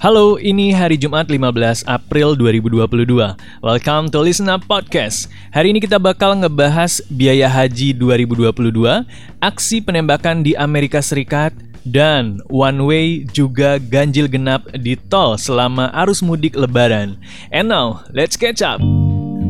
[0.00, 3.36] Halo, ini hari Jumat 15 April 2022.
[3.60, 5.28] Welcome to Listen Up Podcast.
[5.52, 9.04] Hari ini kita bakal ngebahas biaya haji 2022,
[9.44, 11.52] aksi penembakan di Amerika Serikat,
[11.84, 17.20] dan one way juga ganjil genap di tol selama arus mudik lebaran.
[17.52, 18.80] And now, let's catch up.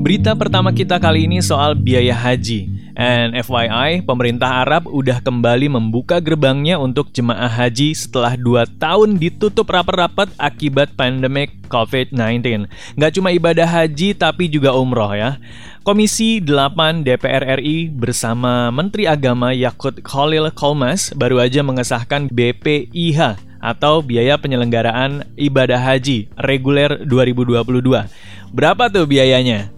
[0.00, 2.77] Berita pertama kita kali ini soal biaya haji.
[2.98, 9.70] And FYI, pemerintah Arab udah kembali membuka gerbangnya untuk jemaah haji setelah 2 tahun ditutup
[9.70, 12.66] rapat-rapat akibat pandemik COVID-19.
[12.98, 15.38] Nggak cuma ibadah haji, tapi juga umroh ya.
[15.86, 24.02] Komisi 8 DPR RI bersama Menteri Agama Yakut Khalil Kolmas baru aja mengesahkan BPIH atau
[24.02, 28.10] Biaya Penyelenggaraan Ibadah Haji Reguler 2022.
[28.50, 29.77] Berapa tuh biayanya?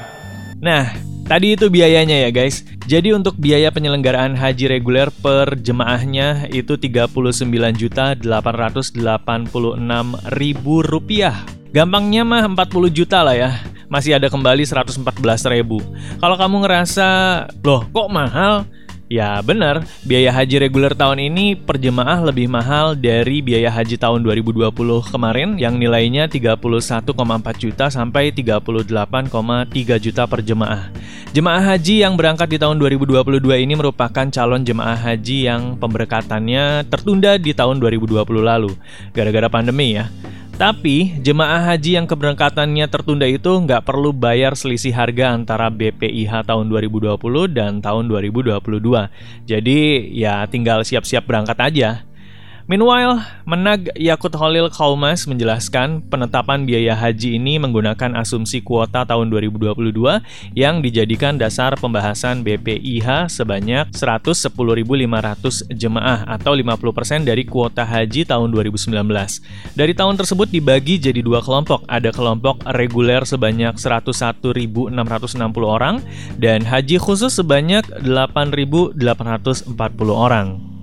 [0.61, 0.93] Nah,
[1.29, 2.65] tadi itu biayanya ya guys.
[2.87, 8.95] Jadi untuk biaya penyelenggaraan haji reguler per jemaahnya itu 39 juta 886
[10.39, 11.35] ribu rupiah.
[11.75, 13.51] Gampangnya mah 40 juta lah ya.
[13.87, 15.03] Masih ada kembali 114
[15.51, 15.83] ribu.
[16.19, 17.09] Kalau kamu ngerasa,
[17.63, 18.67] loh kok mahal?
[19.07, 24.27] Ya benar, biaya haji reguler tahun ini per jemaah lebih mahal dari biaya haji tahun
[24.27, 24.75] 2020
[25.15, 27.15] kemarin yang nilainya 31,4
[27.55, 29.31] juta sampai 38,3
[30.03, 30.91] juta per jemaah.
[31.31, 37.39] Jemaah haji yang berangkat di tahun 2022 ini merupakan calon jemaah haji yang pemberkatannya tertunda
[37.39, 38.75] di tahun 2020 lalu
[39.15, 40.11] gara-gara pandemi ya.
[40.57, 46.73] Tapi, jemaah haji yang keberangkatannya tertunda itu nggak perlu bayar selisih harga antara BPIH tahun
[46.73, 47.13] 2020
[47.53, 48.65] dan tahun 2022.
[49.45, 49.81] Jadi,
[50.17, 52.09] ya tinggal siap-siap berangkat aja.
[52.67, 59.95] Meanwhile, Menag Yakut Holil Kaumas menjelaskan penetapan biaya haji ini menggunakan asumsi kuota tahun 2022
[60.59, 64.51] yang dijadikan dasar pembahasan BPIH sebanyak 110.500
[65.79, 68.99] jemaah atau 50% dari kuota haji tahun 2019.
[69.79, 74.43] Dari tahun tersebut dibagi jadi dua kelompok, ada kelompok reguler sebanyak 101.660
[75.63, 76.03] orang
[76.35, 78.99] dan haji khusus sebanyak 8.840
[80.11, 80.76] orang.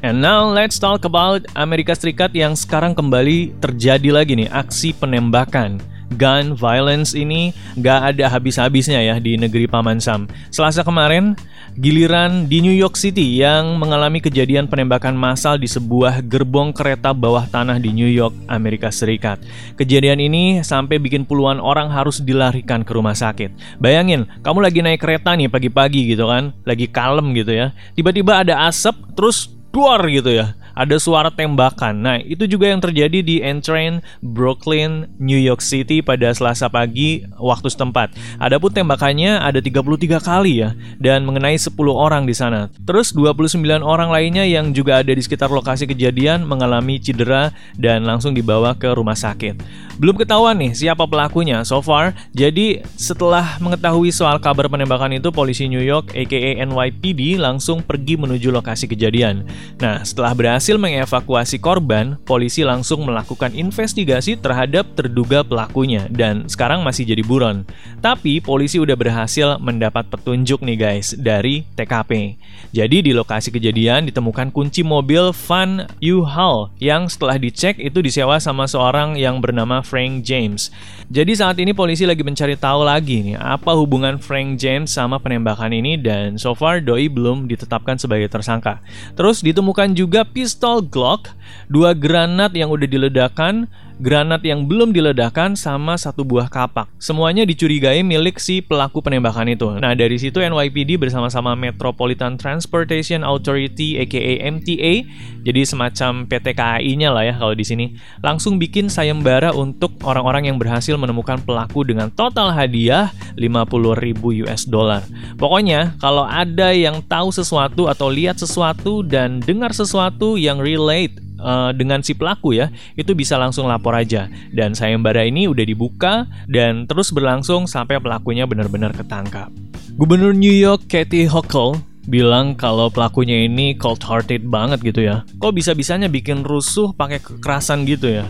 [0.00, 5.76] And now let's talk about Amerika Serikat yang sekarang kembali terjadi lagi nih aksi penembakan.
[6.16, 7.52] Gun violence ini
[7.84, 10.24] gak ada habis-habisnya ya di negeri Paman Sam.
[10.48, 11.36] Selasa kemarin,
[11.76, 17.44] giliran di New York City yang mengalami kejadian penembakan massal di sebuah gerbong kereta bawah
[17.44, 19.44] tanah di New York, Amerika Serikat.
[19.76, 23.76] Kejadian ini sampai bikin puluhan orang harus dilarikan ke rumah sakit.
[23.76, 27.76] Bayangin, kamu lagi naik kereta nih pagi-pagi gitu kan, lagi kalem gitu ya.
[27.92, 31.92] Tiba-tiba ada asap, terus duar gitu ya ada suara tembakan.
[32.00, 37.68] Nah, itu juga yang terjadi di Entrain, Brooklyn, New York City pada Selasa pagi waktu
[37.68, 38.16] setempat.
[38.40, 42.72] Adapun tembakannya ada 33 kali ya dan mengenai 10 orang di sana.
[42.88, 48.32] Terus 29 orang lainnya yang juga ada di sekitar lokasi kejadian mengalami cedera dan langsung
[48.32, 49.60] dibawa ke rumah sakit.
[50.00, 52.16] Belum ketahuan nih siapa pelakunya so far.
[52.32, 58.48] Jadi setelah mengetahui soal kabar penembakan itu, polisi New York aka NYPD langsung pergi menuju
[58.48, 59.44] lokasi kejadian.
[59.76, 66.86] Nah, setelah berhasil Berhasil mengevakuasi korban, polisi langsung melakukan investigasi terhadap terduga pelakunya dan sekarang
[66.86, 67.66] masih jadi buron.
[67.98, 72.38] Tapi polisi udah berhasil mendapat petunjuk nih guys dari TKP.
[72.70, 78.70] Jadi di lokasi kejadian ditemukan kunci mobil van U-Haul yang setelah dicek itu disewa sama
[78.70, 80.70] seorang yang bernama Frank James.
[81.10, 85.74] Jadi saat ini polisi lagi mencari tahu lagi nih apa hubungan Frank James sama penembakan
[85.74, 88.78] ini dan so far doi belum ditetapkan sebagai tersangka.
[89.18, 91.30] Terus ditemukan juga pistol pistol Glock,
[91.70, 93.70] dua granat yang udah diledakkan,
[94.00, 96.88] granat yang belum diledakkan, sama satu buah kapak.
[96.96, 99.68] Semuanya dicurigai milik si pelaku penembakan itu.
[99.76, 105.04] Nah, dari situ NYPD bersama-sama Metropolitan Transportation Authority aka MTA,
[105.44, 107.92] jadi semacam PT KAI-nya lah ya kalau di sini,
[108.24, 115.04] langsung bikin sayembara untuk orang-orang yang berhasil menemukan pelaku dengan total hadiah 50.000 US dollar.
[115.36, 121.72] Pokoknya, kalau ada yang tahu sesuatu atau lihat sesuatu dan dengar sesuatu yang relate uh,
[121.72, 124.28] dengan si pelaku ya, itu bisa langsung lapor aja.
[124.52, 129.48] Dan sayembara ini udah dibuka dan terus berlangsung sampai pelakunya benar-benar ketangkap.
[129.96, 135.26] Gubernur New York Kathy Hochul bilang kalau pelakunya ini cold hearted banget gitu ya.
[135.40, 138.28] Kok bisa-bisanya bikin rusuh pakai kekerasan gitu ya?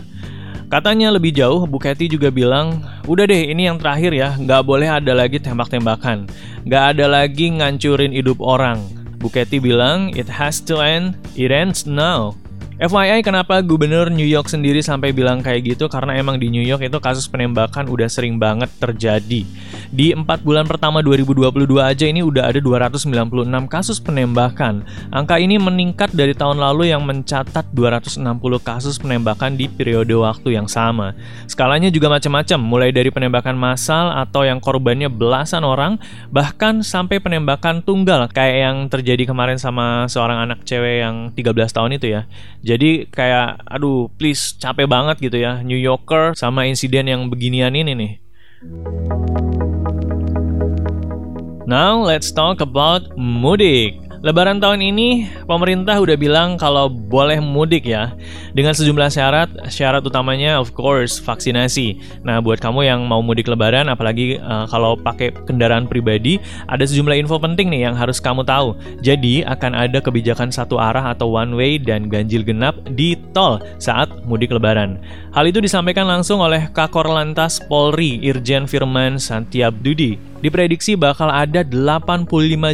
[0.71, 4.87] Katanya lebih jauh, Bu Katy juga bilang, udah deh ini yang terakhir ya, nggak boleh
[4.87, 6.31] ada lagi tembak-tembakan.
[6.63, 8.79] Nggak ada lagi ngancurin hidup orang.
[9.19, 12.39] Bu Katy bilang, it has to end, it ends now.
[12.81, 16.81] FYI kenapa gubernur New York sendiri sampai bilang kayak gitu karena emang di New York
[16.81, 19.45] itu kasus penembakan udah sering banget terjadi.
[19.93, 23.05] Di 4 bulan pertama 2022 aja ini udah ada 296
[23.69, 24.81] kasus penembakan.
[25.13, 28.17] Angka ini meningkat dari tahun lalu yang mencatat 260
[28.65, 31.13] kasus penembakan di periode waktu yang sama.
[31.45, 36.01] Skalanya juga macam-macam, mulai dari penembakan massal atau yang korbannya belasan orang,
[36.33, 42.01] bahkan sampai penembakan tunggal kayak yang terjadi kemarin sama seorang anak cewek yang 13 tahun
[42.01, 42.25] itu ya.
[42.71, 47.91] Jadi kayak aduh please capek banget gitu ya New Yorker sama insiden yang beginian ini
[47.91, 48.13] nih.
[51.67, 53.99] Now let's talk about mudik.
[54.21, 58.13] Lebaran tahun ini, pemerintah udah bilang kalau boleh mudik ya,
[58.53, 59.49] dengan sejumlah syarat.
[59.65, 61.97] Syarat utamanya, of course, vaksinasi.
[62.21, 66.37] Nah, buat kamu yang mau mudik Lebaran, apalagi uh, kalau pakai kendaraan pribadi,
[66.69, 68.77] ada sejumlah info penting nih yang harus kamu tahu.
[69.01, 74.05] Jadi, akan ada kebijakan satu arah atau one way dan ganjil genap di tol saat
[74.29, 75.01] mudik Lebaran.
[75.33, 82.27] Hal itu disampaikan langsung oleh Kakor Lantas Polri Irjen Firman Santiabdudi diprediksi bakal ada 85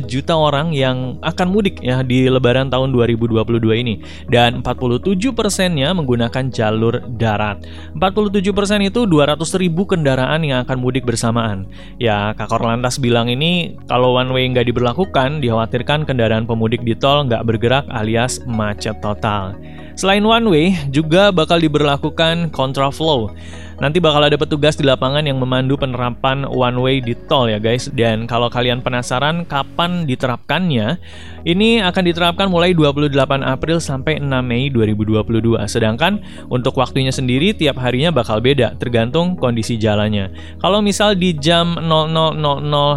[0.07, 3.43] juta orang yang akan mudik ya di lebaran tahun 2022
[3.83, 7.61] ini dan 47 persennya menggunakan jalur darat.
[7.93, 11.67] 47 persen itu 200 ribu kendaraan yang akan mudik bersamaan.
[11.99, 17.27] Ya, Kakor Lantas bilang ini kalau one way nggak diberlakukan, dikhawatirkan kendaraan pemudik di tol
[17.27, 19.53] nggak bergerak alias macet total.
[19.97, 23.33] Selain one way, juga bakal diberlakukan kontraflow.
[23.77, 27.85] Nanti bakal ada petugas di lapangan yang memandu penerapan one way di tol ya guys.
[27.93, 30.97] Dan kalau kalian penasaran kapan diterapkannya,
[31.45, 33.13] ini akan diterapkan mulai 28
[33.45, 35.61] April sampai 6 Mei 2022.
[35.69, 40.33] Sedangkan untuk waktunya sendiri tiap harinya bakal beda tergantung kondisi jalannya.
[40.57, 42.41] Kalau misal di jam 00.00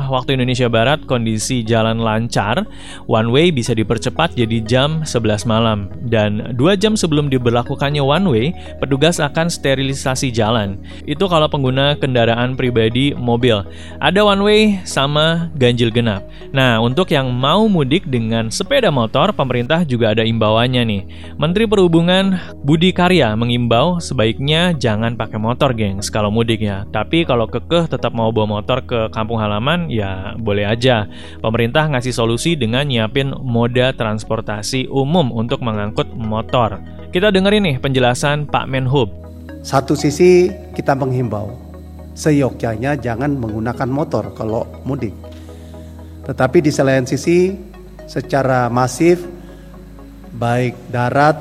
[0.08, 2.64] waktu Indonesia Barat kondisi jalan lancar,
[3.05, 5.93] one way bisa dipercepat jadi jam 11 malam.
[6.08, 8.46] Dan dua jam sebelum diberlakukannya one way,
[8.78, 10.78] petugas akan sterilisasi jalan.
[11.04, 13.62] Itu kalau pengguna kendaraan pribadi mobil.
[13.98, 16.26] Ada one way sama ganjil genap.
[16.50, 21.02] Nah, untuk yang mau mudik dengan sepeda motor, pemerintah juga ada imbauannya nih.
[21.38, 26.82] Menteri Perhubungan Budi Karya mengimbau sebaiknya jangan pakai motor, gengs, kalau mudik ya.
[26.90, 31.06] Tapi kalau kekeh tetap mau bawa motor ke kampung halaman, ya boleh aja.
[31.38, 36.80] Pemerintah ngasih solusi dengan nyiapin moda transportasi umum untuk mengangkut motor.
[37.11, 39.11] Kita dengerin nih penjelasan Pak Menhub.
[39.67, 40.47] Satu sisi
[40.79, 41.53] kita menghimbau,
[42.15, 45.12] seyogyanya jangan menggunakan motor kalau mudik.
[46.25, 47.59] Tetapi di selain sisi,
[48.06, 49.27] secara masif,
[50.38, 51.35] baik darat,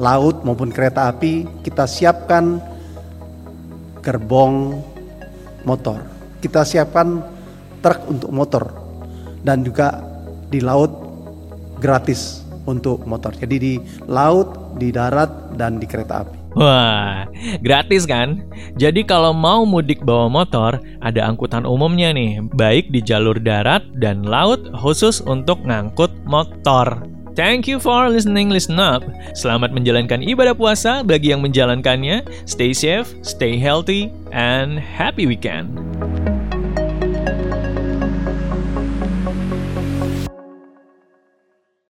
[0.00, 2.56] laut maupun kereta api, kita siapkan
[4.00, 4.80] gerbong
[5.68, 6.00] motor.
[6.40, 7.20] Kita siapkan
[7.84, 8.72] truk untuk motor
[9.44, 10.00] dan juga
[10.48, 10.90] di laut
[11.76, 13.32] gratis untuk motor.
[13.32, 13.74] Jadi di
[14.04, 16.36] laut, di darat, dan di kereta api.
[16.58, 17.28] Wah,
[17.64, 18.44] gratis kan?
[18.76, 24.24] Jadi kalau mau mudik bawa motor, ada angkutan umumnya nih, baik di jalur darat dan
[24.24, 26.98] laut khusus untuk ngangkut motor.
[27.38, 29.06] Thank you for listening, listen up.
[29.38, 32.26] Selamat menjalankan ibadah puasa bagi yang menjalankannya.
[32.50, 35.70] Stay safe, stay healthy, and happy weekend.